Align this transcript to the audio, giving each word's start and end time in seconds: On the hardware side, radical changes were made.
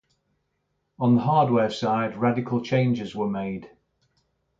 On 0.97 1.13
the 1.13 1.21
hardware 1.21 1.69
side, 1.69 2.17
radical 2.17 2.63
changes 2.63 3.13
were 3.15 3.29
made. 3.29 3.69